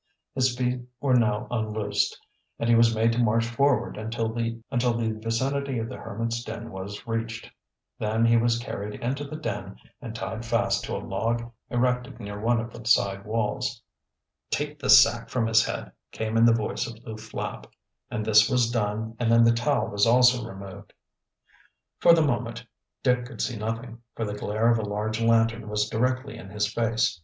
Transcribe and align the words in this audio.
His 0.33 0.57
feet 0.57 0.81
were 0.99 1.13
now 1.13 1.45
unloosed 1.51 2.17
and 2.57 2.67
he 2.67 2.73
was 2.73 2.95
made 2.95 3.11
to 3.11 3.19
march 3.19 3.45
forward 3.45 3.97
until 3.97 4.33
the 4.33 4.57
vicinity 5.21 5.77
of 5.77 5.89
the 5.89 5.97
hermit's 5.97 6.43
den 6.43 6.71
was 6.71 7.05
reached. 7.05 7.51
Then 7.99 8.25
he 8.25 8.35
was 8.35 8.57
carried 8.57 8.99
into 8.99 9.23
the 9.25 9.35
den 9.35 9.75
and 10.01 10.15
tied 10.15 10.43
fast 10.43 10.83
to 10.85 10.95
a 10.95 10.97
log 10.97 11.51
erected 11.69 12.19
near 12.19 12.39
one 12.39 12.59
of 12.59 12.73
the 12.73 12.83
side 12.87 13.25
walls. 13.25 13.79
"Take 14.49 14.79
the 14.79 14.89
sack 14.89 15.29
from 15.29 15.45
his 15.45 15.63
head," 15.63 15.91
came 16.11 16.35
in 16.35 16.45
the 16.45 16.51
voice 16.51 16.87
of 16.87 16.97
Lew 17.05 17.17
Flapp, 17.17 17.67
and 18.09 18.25
this 18.25 18.49
was 18.49 18.71
done 18.71 19.15
and 19.19 19.31
then 19.31 19.43
the 19.43 19.51
towel 19.53 19.87
was 19.89 20.07
also 20.07 20.43
removed. 20.43 20.93
For 21.99 22.15
the 22.15 22.23
moment 22.25 22.65
Dick 23.03 23.25
could 23.25 23.39
see 23.39 23.55
nothing, 23.55 24.01
for 24.15 24.25
the 24.25 24.33
glare 24.33 24.71
of 24.71 24.79
a 24.79 24.81
large 24.81 25.21
lantern 25.21 25.69
was 25.69 25.87
directly 25.87 26.39
in 26.39 26.49
his 26.49 26.65
face. 26.65 27.19